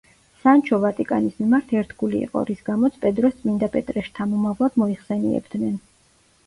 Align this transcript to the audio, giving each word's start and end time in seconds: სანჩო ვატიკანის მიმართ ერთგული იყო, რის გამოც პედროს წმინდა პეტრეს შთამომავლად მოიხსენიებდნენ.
სანჩო 0.43 0.77
ვატიკანის 0.85 1.35
მიმართ 1.41 1.75
ერთგული 1.81 2.21
იყო, 2.29 2.43
რის 2.49 2.65
გამოც 2.71 2.99
პედროს 3.05 3.39
წმინდა 3.43 3.71
პეტრეს 3.77 4.09
შთამომავლად 4.11 4.83
მოიხსენიებდნენ. 4.85 5.81